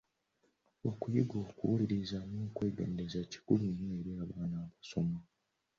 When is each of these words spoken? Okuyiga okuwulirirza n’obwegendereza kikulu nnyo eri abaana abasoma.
Okuyiga 0.89 1.35
okuwulirirza 1.45 2.19
n’obwegendereza 2.31 3.19
kikulu 3.31 3.63
nnyo 3.71 3.89
eri 3.99 4.11
abaana 4.23 4.57
abasoma. 4.65 5.19